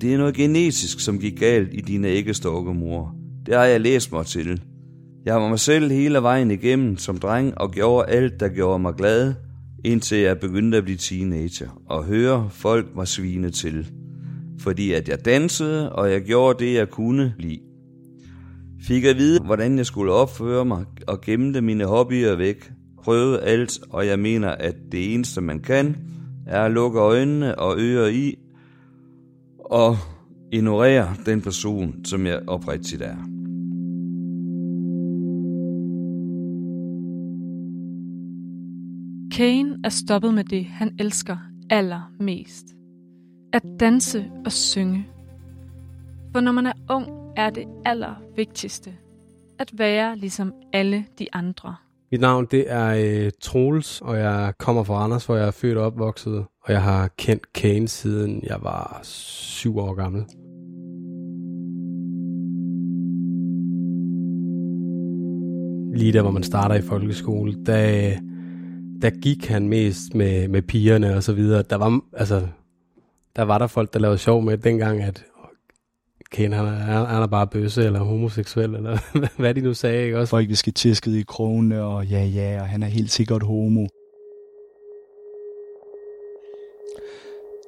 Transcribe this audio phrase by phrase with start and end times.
[0.00, 3.14] Det er noget genetisk, som gik galt i dine æggestokke, mor.
[3.46, 4.60] Det har jeg læst mig til.
[5.24, 8.94] Jeg var mig selv hele vejen igennem som dreng og gjorde alt, der gjorde mig
[8.94, 9.34] glad,
[9.84, 13.90] indtil jeg begyndte at blive teenager og høre folk var svine til.
[14.60, 17.60] Fordi at jeg dansede, og jeg gjorde det, jeg kunne lide.
[18.82, 22.70] Fik at vide, hvordan jeg skulle opføre mig og gemte mine hobbyer væk.
[23.02, 25.96] Prøvede alt, og jeg mener, at det eneste man kan,
[26.46, 28.34] er at lukke øjnene og ører i
[29.64, 29.96] og
[30.52, 33.16] ignorere den person, som jeg oprigtigt er.
[39.36, 41.36] Kane er stoppet med det, han elsker
[41.70, 42.66] allermest.
[43.52, 45.06] At danse og synge.
[46.32, 48.94] For når man er ung, er det allervigtigste
[49.58, 51.76] at være ligesom alle de andre.
[52.12, 52.94] Mit navn det er
[53.24, 56.44] øh, Troels, og jeg kommer fra Randers, hvor jeg er født og opvokset.
[56.64, 60.24] Og jeg har kendt Kane siden jeg var syv år gammel.
[65.98, 68.12] Lige der, hvor man starter i folkeskole, der,
[69.02, 71.62] der gik han mest med, med pigerne og så videre.
[71.70, 72.46] Der var, altså,
[73.36, 75.24] der var der folk, der lavede sjov med dengang, at
[76.34, 78.98] Kane, han er, han er bare bøsse eller homoseksuel, eller
[79.40, 80.30] hvad de nu sagde, ikke også?
[80.30, 83.86] Folk vi skal tæsket i krogene, og ja, ja, og han er helt sikkert homo.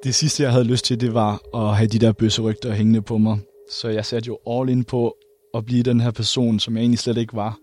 [0.03, 3.17] Det sidste, jeg havde lyst til, det var at have de der bøsserygter hængende på
[3.17, 3.39] mig.
[3.69, 5.17] Så jeg satte jo all in på
[5.53, 7.59] at blive den her person, som jeg egentlig slet ikke var.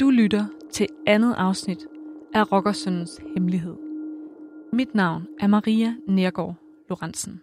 [0.00, 1.78] Du lytter til andet afsnit
[2.34, 3.74] af Rockersøndens Hemmelighed.
[4.72, 6.54] Mit navn er Maria Nergård
[6.88, 7.40] Lorentzen.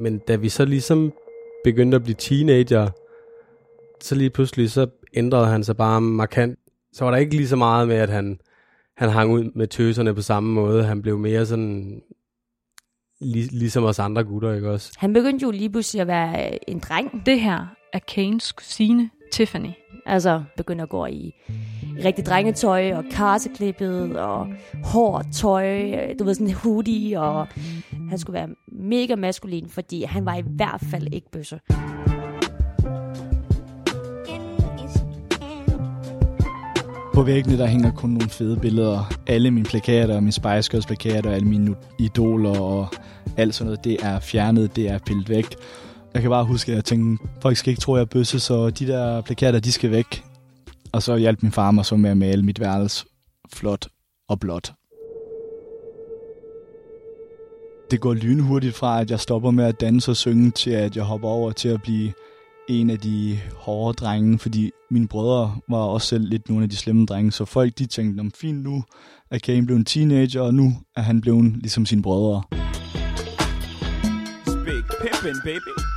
[0.00, 1.12] Men da vi så ligesom
[1.64, 2.88] begyndte at blive teenager,
[4.00, 6.58] så lige pludselig så ændrede han sig bare markant.
[6.92, 8.40] Så var der ikke lige så meget med, at han,
[8.96, 10.84] han hang ud med tøserne på samme måde.
[10.84, 12.02] Han blev mere sådan
[13.20, 14.92] lig, ligesom os andre gutter, ikke også?
[14.96, 17.22] Han begyndte jo lige pludselig at være en dreng.
[17.26, 19.70] Det her er Kanes kusine Tiffany.
[20.06, 21.34] Altså begynder at gå i
[22.04, 24.46] rigtig drengetøj og karseklippet og
[24.84, 27.46] hårdt tøj, du ved sådan en hoodie, og
[28.08, 31.60] han skulle være mega maskulin, fordi han var i hvert fald ikke bøsse.
[37.14, 39.12] På væggene der hænger kun nogle fede billeder.
[39.26, 42.88] Alle mine plakater, mine Spice Girls plakater, alle mine idoler og
[43.36, 45.46] alt sådan noget, det er fjernet, det er pillet væk.
[46.14, 48.40] Jeg kan bare huske, at jeg tænkte, folk skal ikke tro, at jeg er bøsse,
[48.40, 50.24] så de der plakater, de skal væk.
[50.92, 53.04] Og så hjalp min far mig så med at male mit værelse
[53.52, 53.88] flot
[54.28, 54.72] og blåt.
[57.90, 61.04] Det går lynhurtigt fra, at jeg stopper med at danse og synge, til at jeg
[61.04, 62.12] hopper over til at blive
[62.68, 66.76] en af de hårde drenge, fordi mine brødre var også selv lidt nogle af de
[66.76, 68.82] slemme drenge, så folk de tænkte, om fint nu
[69.30, 72.42] er Kane blevet en teenager, og nu er han blevet ligesom sine brødre.
[74.64, 75.87] Big pimpin', baby.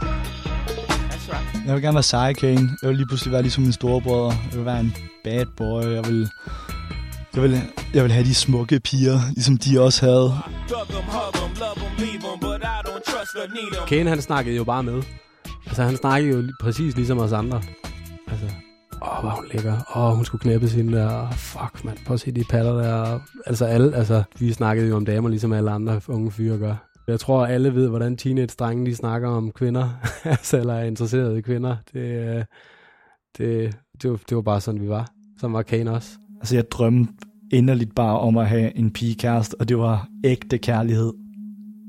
[1.65, 2.69] Jeg vil gerne være sej, Kane.
[2.81, 4.33] Jeg vil lige pludselig være ligesom min storebror.
[4.49, 5.83] Jeg vil være en bad boy.
[5.83, 6.29] Jeg vil,
[7.35, 7.61] jeg vil,
[7.93, 10.33] jeg vil have de smukke piger, ligesom de også havde.
[13.87, 15.03] Kane, han snakkede jo bare med.
[15.65, 17.61] Altså, han snakkede jo præcis ligesom os andre.
[18.27, 18.45] Altså,
[19.01, 19.97] åh, hvor hun lækker.
[19.97, 21.31] Åh, hun skulle knæppe sin der.
[21.31, 21.97] Fuck, mand.
[22.05, 23.19] Prøv at se de patter der.
[23.45, 26.75] Altså, alle, altså, vi snakkede jo om damer, ligesom alle andre unge fyre gør.
[27.11, 29.89] Jeg tror, alle ved, hvordan teenage-drenge, de snakker om kvinder.
[30.23, 31.75] altså, eller er interesseret i kvinder.
[31.93, 32.43] Det, øh,
[33.37, 35.11] det, det, var, det var bare sådan, vi var.
[35.39, 36.09] Som var Kane også.
[36.39, 37.13] Altså, jeg drømte
[37.51, 41.13] inderligt bare om at have en pigekæreste, og det var ægte kærlighed.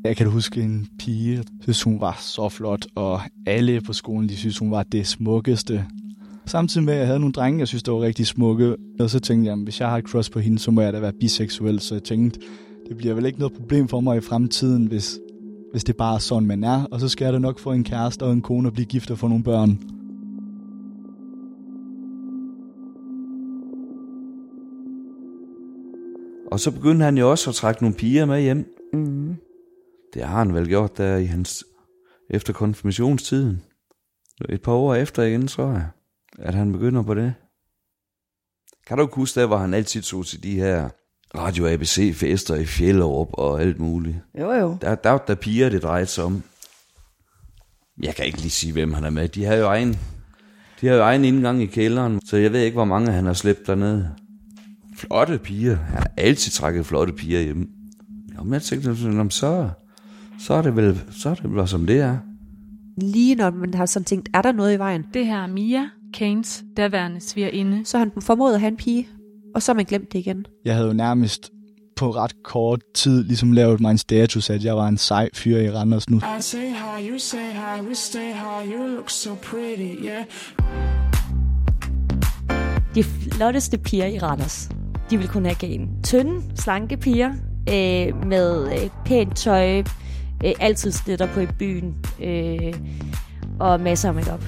[0.05, 4.29] Jeg kan huske en pige, jeg synes hun var så flot, og alle på skolen,
[4.29, 5.85] de synes hun var det smukkeste.
[6.47, 9.21] Samtidig med, at jeg havde nogle drenge, jeg synes, der var rigtig smukke, og så
[9.21, 11.81] tænkte jeg, hvis jeg har et crush på hende, så må jeg da være biseksuel,
[11.81, 12.41] så jeg tænkte,
[12.89, 15.19] det bliver vel ikke noget problem for mig i fremtiden, hvis,
[15.73, 17.85] hvis det bare er sådan, man er, og så skal jeg da nok få en
[17.85, 19.79] kæreste og en kone og blive gift og få nogle børn.
[26.53, 28.77] Og så begyndte han jo også at trække nogle piger med hjem.
[28.93, 29.37] Mm.
[30.15, 31.65] Det har han vel gjort der i hans
[32.31, 33.63] efter konfirmationstiden.
[34.49, 35.89] Et par år efter igen, tror jeg,
[36.39, 37.35] at han begynder på det.
[38.87, 40.89] Kan du ikke huske der, hvor han altid tog til de her
[41.39, 44.17] Radio ABC-fester i Fjellerup og alt muligt?
[44.41, 44.77] Jo, jo.
[44.81, 46.43] Der, der der piger, det drejede sig om.
[48.03, 49.29] Jeg kan ikke lige sige, hvem han er med.
[49.29, 49.97] De har jo egen,
[50.81, 53.33] de har jo egen indgang i kælderen, så jeg ved ikke, hvor mange han har
[53.33, 54.11] slæbt dernede.
[54.97, 55.77] Flotte piger.
[55.77, 57.69] Han har altid trækket flotte piger hjem.
[58.35, 59.69] Jamen, jeg tænkte, sådan, så,
[60.41, 62.17] så er det vel, så er det vel, som det er.
[62.97, 65.89] Lige når man har sådan tænkt, er der noget i vejen, Det her er Mia,
[66.15, 67.85] Kanes daværende svigerinde.
[67.85, 69.09] så har han formået at have en pige,
[69.55, 70.47] og så har man glemt det igen.
[70.65, 71.51] Jeg havde jo nærmest
[71.97, 75.59] på ret kort tid ligesom lavet mig en status, at jeg var en sej fyr
[75.59, 76.17] i Randers nu.
[76.17, 80.25] I say hi, you say hi, we stay high, you look so pretty, yeah.
[82.95, 84.69] De flotteste piger i Randers,
[85.11, 85.89] de vil kun have gen.
[86.05, 87.31] Tynde, slanke piger
[87.69, 89.79] øh, med øh, pænt tøj,
[90.45, 92.75] øh, altid slitter på i byen øh,
[93.61, 94.45] og masser af makeup.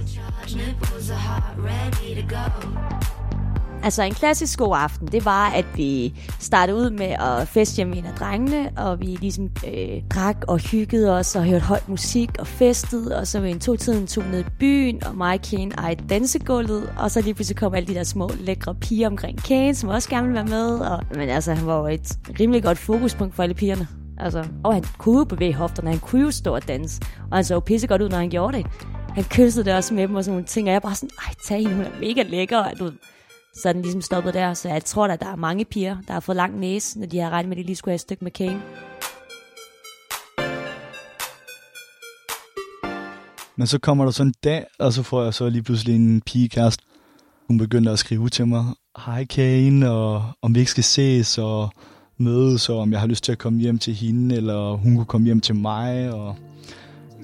[3.84, 7.90] Altså en klassisk god aften, det var, at vi startede ud med at feste hjemme
[7.90, 11.81] med en af drengene, og vi ligesom øh, drak og hyggede os og hørte høj
[11.86, 15.40] musik og festede, og så ved en to-tiden tog ned i byen, og mig og
[15.50, 19.42] Kane ejede dansegulvet, og så lige pludselig kom alle de der små lækre piger omkring
[19.42, 22.62] Kane, som også gerne ville være med, og, men altså han var jo et rimelig
[22.62, 23.88] godt fokuspunkt for alle pigerne.
[24.19, 27.44] Altså, og han kunne jo bevæge hofterne, han kunne jo stå og danse, og han
[27.44, 28.66] så jo pissegodt ud, når han gjorde det.
[29.14, 31.34] Han kyssede det også med dem og sådan nogle ting, og jeg bare sådan, ej,
[31.48, 32.90] tag hende, hun er mega lækker, og du
[33.55, 34.55] så er den ligesom stoppet der.
[34.55, 37.19] Så jeg tror, at der er mange piger, der har fået lang næse, når de
[37.19, 38.62] har regnet med, at de lige skulle have et stykke med Kane.
[43.56, 46.21] Men så kommer der sådan en dag, og så får jeg så lige pludselig en
[46.21, 46.85] pigekæreste.
[47.49, 48.65] Hun begyndte at skrive til mig,
[49.06, 51.71] hej Kane, og om vi ikke skal ses og
[52.19, 55.06] mødes, og om jeg har lyst til at komme hjem til hende, eller hun kunne
[55.06, 56.12] komme hjem til mig.
[56.12, 56.37] Og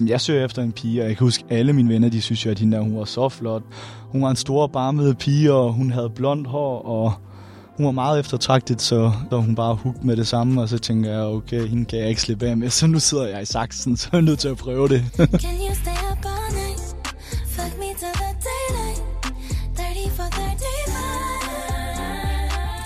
[0.08, 2.50] jeg søger efter en pige, og jeg kan huske, alle mine venner, de synes jo,
[2.50, 3.62] at hende der, hun var så flot.
[4.00, 7.12] Hun var en stor, barmede pige, og hun havde blondt hår, og
[7.76, 11.10] hun var meget eftertragtet, så så hun bare hugt med det samme, og så tænker
[11.10, 13.96] jeg, okay, hende kan jeg ikke slippe af med, så nu sidder jeg i saksen,
[13.96, 15.04] så er jeg nødt til at prøve det.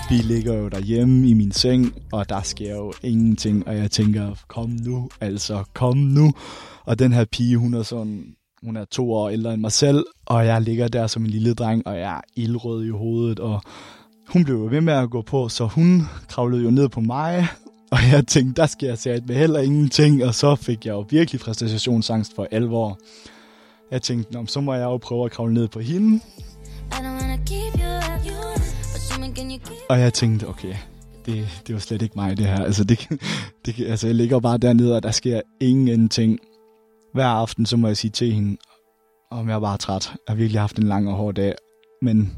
[0.09, 4.35] Vi ligger jo derhjemme i min seng, og der sker jo ingenting, og jeg tænker,
[4.47, 6.33] kom nu, altså, kom nu.
[6.85, 8.23] Og den her pige, hun er sådan,
[8.63, 11.53] hun er to år ældre end mig selv, og jeg ligger der som en lille
[11.53, 13.61] dreng, og jeg er ildrød i hovedet, og
[14.29, 17.47] hun blev jo ved med at gå på, så hun kravlede jo ned på mig,
[17.91, 21.05] og jeg tænkte, der skal jeg sætte med heller ingenting, og så fik jeg jo
[21.09, 22.99] virkelig præstationsangst for alvor.
[23.91, 26.19] Jeg tænkte, Nå, så må jeg jo prøve at kravle ned på hende,
[26.91, 28.55] I don't wanna keep you you,
[29.19, 30.75] but can you keep og jeg tænkte, okay,
[31.25, 32.63] det, det var slet ikke mig, det her.
[32.63, 33.07] Altså, det,
[33.65, 36.39] det, altså, jeg ligger bare dernede, og der sker ingenting.
[37.13, 38.57] Hver aften, så må jeg sige til hende,
[39.31, 40.11] om jeg var træt.
[40.13, 41.55] Jeg har virkelig haft en lang og hård dag,
[42.01, 42.35] men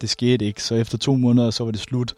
[0.00, 0.62] det skete ikke.
[0.62, 2.14] Så efter to måneder, så var det slut.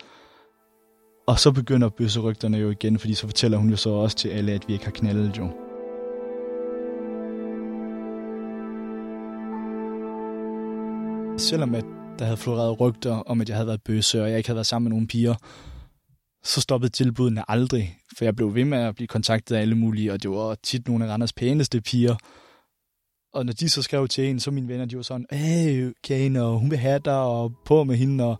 [1.26, 4.52] Og så begynder bøsserygterne jo igen, fordi så fortæller hun jo så også til alle,
[4.52, 5.48] at vi ikke har knaldet jo.
[11.38, 11.84] Selvom at
[12.22, 14.66] der havde floreret rygter om, at jeg havde været bøsse, og jeg ikke havde været
[14.66, 15.34] sammen med nogen piger,
[16.44, 20.12] så stoppede tilbudene aldrig, for jeg blev ved med at blive kontaktet af alle mulige,
[20.12, 22.16] og det var tit nogle af Randers pæneste piger.
[23.34, 26.42] Og når de så skrev til en, så mine venner, de var sådan, hey, Kane,
[26.42, 28.38] og hun vil have dig, og på med hende, og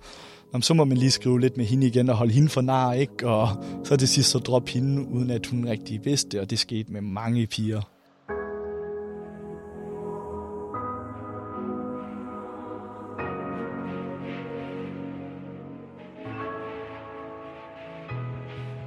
[0.52, 2.92] jamen, så må man lige skrive lidt med hende igen, og holde hende for nar,
[2.92, 3.28] ikke?
[3.28, 6.58] Og så til sidst så drop hende, uden at hun rigtig vidste det, og det
[6.58, 7.91] skete med mange piger.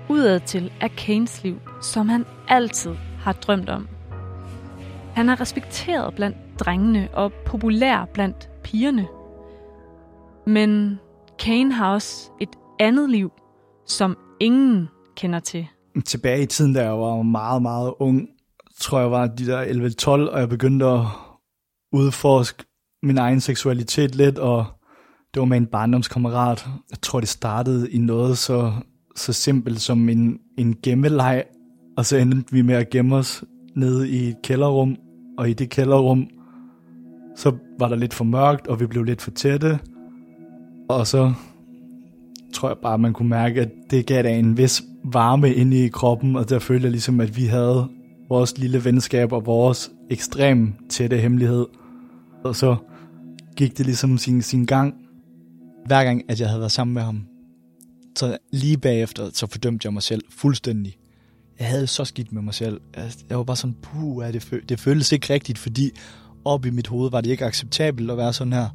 [0.09, 3.87] Udadtil er Kanes liv, som han altid har drømt om.
[5.13, 9.07] Han er respekteret blandt drengene og populær blandt pigerne.
[10.47, 10.99] Men
[11.39, 12.49] Kane har også et
[12.79, 13.31] andet liv,
[13.87, 15.67] som ingen kender til.
[16.05, 18.27] tilbage i tiden, da jeg var meget, meget ung,
[18.79, 19.65] tror jeg var de der
[20.27, 21.01] 11-12, og jeg begyndte at
[21.91, 22.63] udforske
[23.03, 24.65] min egen seksualitet lidt, og
[25.33, 26.67] det var med en barndomskammerat.
[26.91, 28.73] Jeg tror, det startede i noget så,
[29.15, 31.43] så simpelt som en, en gemmeleg,
[31.97, 33.43] og så endte vi med at gemme os
[33.75, 34.95] nede i et kælderrum,
[35.37, 36.27] og i det kælderrum,
[37.35, 39.79] så var der lidt for mørkt, og vi blev lidt for tætte,
[40.89, 41.33] og så
[42.53, 45.87] tror jeg bare, man kunne mærke, at det gav da en vis varme inde i
[45.87, 47.89] kroppen, og der følte jeg ligesom, at vi havde
[48.29, 51.65] vores lille venskab og vores ekstrem tætte hemmelighed.
[52.43, 52.75] Og så
[53.55, 54.93] gik det ligesom sin, sin gang.
[55.85, 57.21] Hver gang, at jeg havde været sammen med ham,
[58.19, 60.97] så lige bagefter, så fordømte jeg mig selv fuldstændig.
[61.59, 62.81] Jeg havde så skidt med mig selv.
[62.93, 65.91] Altså, jeg, var bare sådan, puh, ja, det, føl- det føltes ikke rigtigt, fordi
[66.45, 68.69] op i mit hoved var det ikke acceptabelt at være sådan her.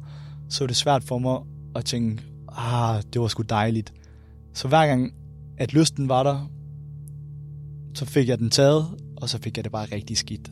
[0.49, 1.39] Så var det svært for mig
[1.75, 2.23] at tænke,
[2.57, 3.93] ah, det var sgu dejligt.
[4.53, 5.13] Så hver gang,
[5.57, 6.51] at lysten var der,
[7.93, 8.85] så fik jeg den taget,
[9.17, 10.51] og så fik jeg det bare rigtig skidt.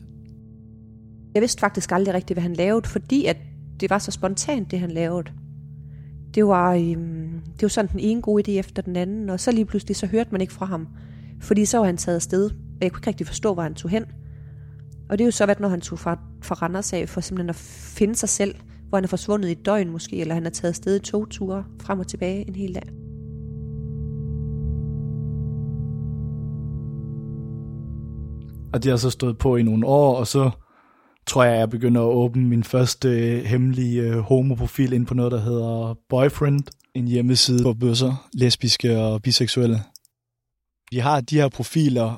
[1.34, 3.36] Jeg vidste faktisk aldrig rigtigt, hvad han lavede, fordi at
[3.80, 5.30] det var så spontant, det han lavede.
[6.34, 9.52] Det var, øhm, det var sådan den ene gode idé efter den anden, og så
[9.52, 10.88] lige pludselig så hørte man ikke fra ham.
[11.40, 13.90] Fordi så var han taget afsted, og jeg kunne ikke rigtig forstå, hvor han tog
[13.90, 14.04] hen.
[15.08, 17.50] Og det er jo så været, når han tog fra, fra Randers af, for simpelthen
[17.50, 17.56] at
[17.96, 18.54] finde sig selv,
[18.88, 21.26] hvor han er forsvundet i et døgn måske, eller han er taget afsted i to
[21.26, 22.88] ture frem og tilbage en hel dag.
[28.72, 30.50] Og det har så stået på i nogle år, og så
[31.26, 35.32] tror jeg, jeg begynder at åbne min første øh, hemmelige øh, homoprofil ind på noget,
[35.32, 36.60] der hedder Boyfriend.
[36.94, 39.82] En hjemmeside for bøsser, lesbiske og biseksuelle.
[40.90, 42.16] Vi har de her profiler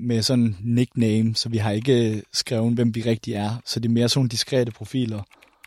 [0.00, 3.50] med sådan nickname, så vi har ikke øh, skrevet, hvem vi rigtig er.
[3.66, 5.22] Så det er mere sådan nogle diskrete profiler.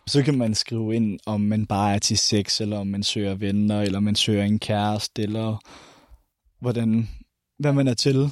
[0.08, 3.36] Så kan man skrive ind, om man bare er til sex, eller om man søger
[3.36, 5.58] venner, eller om man søger en kæreste, eller
[6.62, 7.10] hvordan,
[7.60, 8.30] hvad man er til.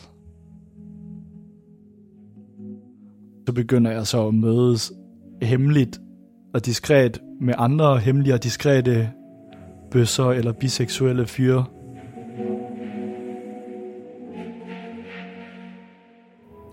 [3.47, 4.91] Så begynder jeg så at mødes
[5.41, 5.99] hemmeligt
[6.53, 9.11] og diskret med andre hemmelige og diskrete
[9.91, 11.65] bøsser eller biseksuelle fyre.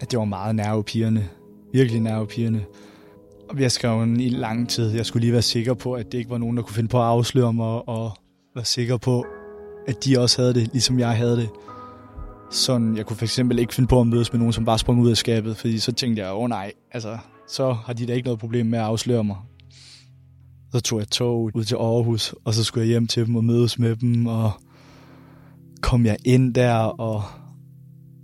[0.01, 1.25] At det var meget nervepirrende.
[1.73, 2.65] Virkelig nervepirrende.
[3.49, 4.91] Og jeg skrev en i lang tid.
[4.91, 6.99] Jeg skulle lige være sikker på, at det ikke var nogen, der kunne finde på
[6.99, 8.13] at afsløre mig, og
[8.55, 9.25] være sikker på,
[9.87, 11.49] at de også havde det, ligesom jeg havde det.
[12.51, 15.01] Sådan, jeg kunne for eksempel ikke finde på at mødes med nogen, som bare sprang
[15.01, 18.13] ud af skabet, fordi så tænkte jeg, åh oh, nej, altså, så har de da
[18.13, 19.37] ikke noget problem med at afsløre mig.
[20.73, 23.45] Så tog jeg tog ud til Aarhus, og så skulle jeg hjem til dem og
[23.45, 24.53] mødes med dem, og
[25.81, 27.23] kom jeg ind der, og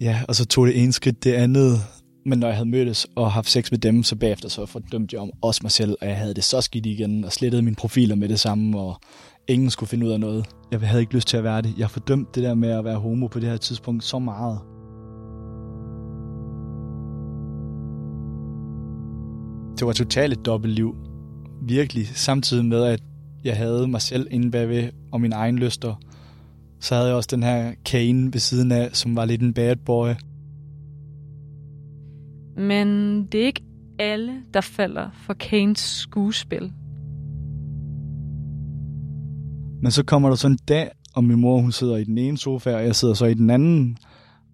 [0.00, 1.78] ja, og så tog det ene skridt det andet.
[2.26, 5.22] Men når jeg havde mødtes og haft sex med dem, så bagefter så fordømte jeg
[5.22, 8.14] om også mig selv, og jeg havde det så skidt igen, og slettede mine profiler
[8.14, 9.00] med det samme, og
[9.48, 10.46] ingen skulle finde ud af noget.
[10.72, 11.74] Jeg havde ikke lyst til at være det.
[11.78, 14.58] Jeg fordømte det der med at være homo på det her tidspunkt så meget.
[19.78, 21.07] Det var totalt et dobbeltliv.
[21.68, 22.06] Virkelig.
[22.06, 23.02] Samtidig med, at
[23.44, 25.94] jeg havde mig selv inde bagved og min egen lyster,
[26.80, 29.76] så havde jeg også den her Kane ved siden af, som var lidt en bad
[29.76, 30.08] boy.
[32.56, 32.88] Men
[33.32, 33.62] det er ikke
[33.98, 36.72] alle, der falder for Kanes skuespil.
[39.82, 42.38] Men så kommer der sådan en dag, og min mor hun sidder i den ene
[42.38, 43.96] sofa, og jeg sidder så i den anden.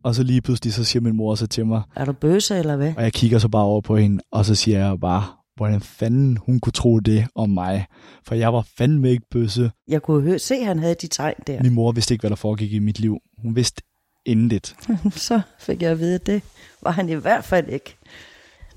[0.02, 2.76] Og så lige pludselig så siger min mor så til mig, Er du bøse, eller
[2.76, 2.92] hvad?
[2.97, 5.25] og jeg kigger så bare over på hende, og så siger jeg bare,
[5.56, 7.87] hvordan fanden hun kunne tro det om mig.
[8.26, 9.70] For jeg var fandme ikke bøsse.
[9.88, 11.62] Jeg kunne høre, se, at han havde de tegn der.
[11.62, 13.18] Min mor vidste ikke, hvad der foregik i mit liv.
[13.38, 13.82] Hun vidste
[14.26, 14.75] intet.
[15.28, 16.42] Så fik jeg at vide, at det
[16.82, 17.96] var han i hvert fald ikke.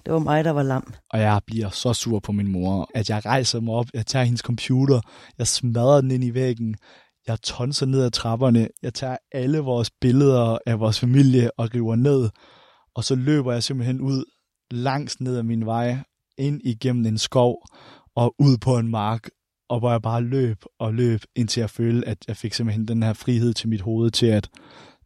[0.06, 0.94] Det var mig, der var lam.
[1.10, 4.26] Og jeg bliver så sur på min mor, at jeg rejser mig op, jeg tager
[4.26, 5.02] hendes computer,
[5.38, 6.76] jeg smadrer den ind i væggen,
[7.28, 11.96] jeg tonser ned ad trapperne, jeg tager alle vores billeder af vores familie og river
[11.96, 12.30] ned,
[12.96, 14.26] og så løber jeg simpelthen ud
[14.72, 15.98] langs ned ad min vej,
[16.38, 17.66] ind igennem en skov
[18.16, 19.30] og ud på en mark,
[19.70, 23.04] og hvor jeg bare løb og løb, indtil jeg følte, at jeg fik simpelthen den
[23.04, 24.50] her frihed til mit hoved til, at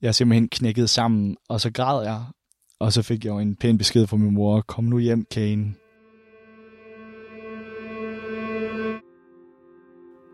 [0.01, 2.21] jeg simpelthen knækkede sammen, og så græd jeg,
[2.79, 5.73] og så fik jeg jo en pæn besked fra min mor, kom nu hjem, Kane.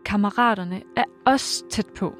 [0.04, 2.14] Kammeraterne er også tæt på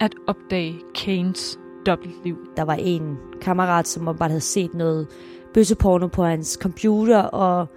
[0.00, 2.36] at opdage Kanes dobbeltliv.
[2.56, 5.08] Der var en kammerat, som bare havde set noget
[5.54, 7.68] bøsseporno på hans computer, og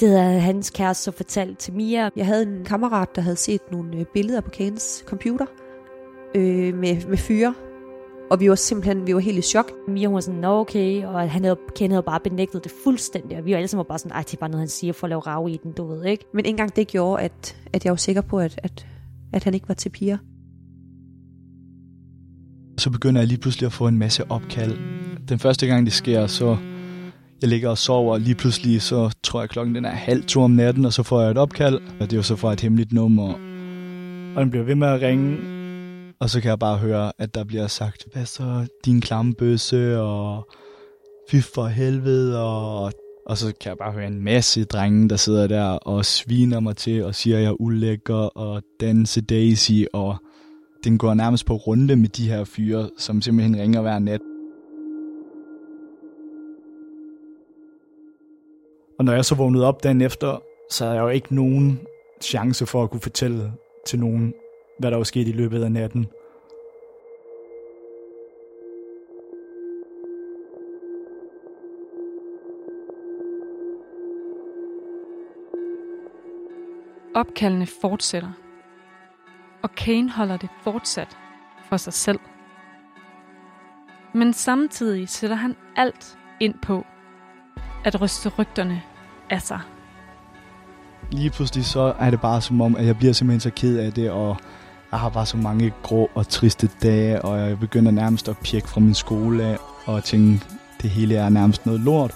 [0.00, 2.10] det havde hans kæreste så fortalt til Mia.
[2.16, 5.46] Jeg havde en kammerat, der havde set nogle øh, billeder på Kanes computer
[6.34, 7.54] øh, med, med fyre.
[8.30, 9.72] Og vi var simpelthen vi var helt i chok.
[9.88, 13.38] Mia hun var sådan, nå okay, og han havde, Ken havde bare benægtet det fuldstændig,
[13.38, 15.06] og vi var alle sammen bare sådan, ej, det er bare noget, han siger for
[15.06, 16.24] at lave rav i den, du ved, ikke?
[16.34, 18.86] Men ikke engang det gjorde, at, at jeg var sikker på, at, at,
[19.32, 20.18] at han ikke var til piger.
[22.78, 24.78] Så begynder jeg lige pludselig at få en masse opkald.
[25.28, 26.56] Den første gang det sker, så
[27.40, 30.42] jeg ligger og sover, og lige pludselig så tror jeg klokken den er halv to
[30.42, 32.60] om natten, og så får jeg et opkald, og det er jo så fra et
[32.60, 33.32] hemmeligt nummer.
[34.36, 35.38] Og den bliver ved med at ringe,
[36.20, 40.00] og så kan jeg bare høre, at der bliver sagt, hvad så, din klamme bøsse,
[40.00, 40.48] og
[41.30, 42.92] fy for helvede, og,
[43.26, 46.76] og så kan jeg bare høre en masse drenge, der sidder der og sviner mig
[46.76, 50.16] til, og siger, at jeg er ulækker, og danse Daisy, og
[50.84, 54.20] den går nærmest på runde med de her fyre, som simpelthen ringer hver nat.
[59.00, 61.80] Og når jeg så vågnede op dagen efter, så havde jeg jo ikke nogen
[62.22, 63.52] chance for at kunne fortælle
[63.86, 64.34] til nogen,
[64.78, 66.08] hvad der var sket i løbet af natten.
[77.14, 78.32] Opkaldene fortsætter,
[79.62, 81.16] og Kane holder det fortsat
[81.68, 82.20] for sig selv.
[84.14, 86.84] Men samtidig sætter han alt ind på
[87.84, 88.82] at ryste rygterne
[89.30, 89.60] af sig.
[91.10, 93.92] Lige pludselig så er det bare som om, at jeg bliver simpelthen så ked af
[93.92, 94.36] det, og
[94.92, 98.68] jeg har bare så mange grå og triste dage, og jeg begynder nærmest at pjekke
[98.68, 100.44] fra min skole af, og tænke,
[100.82, 102.14] det hele er nærmest noget lort.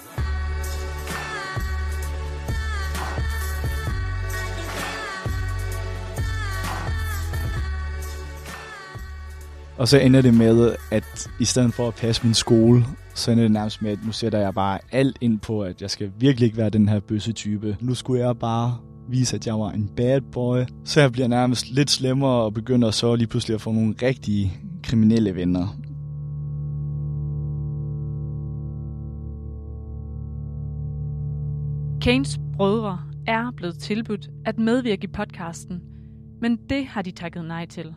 [9.79, 13.45] Og så ender det med, at i stedet for at passe min skole, så ender
[13.45, 16.47] det nærmest med, at nu sætter jeg bare alt ind på, at jeg skal virkelig
[16.47, 17.77] ikke være den her bøsse type.
[17.81, 18.77] Nu skulle jeg bare
[19.09, 20.59] vise, at jeg var en bad boy.
[20.85, 24.53] Så jeg bliver nærmest lidt slemmere og begynder så lige pludselig at få nogle rigtige
[24.83, 25.77] kriminelle venner.
[32.03, 35.81] Kanes brødre er blevet tilbudt at medvirke i podcasten,
[36.41, 37.95] men det har de takket nej til.